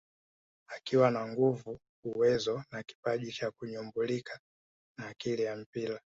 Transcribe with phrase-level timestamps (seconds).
[0.67, 4.39] Akiwa na nguvu uwezo na kipaji cha kunyumbulika
[4.99, 5.99] na akili ya mpira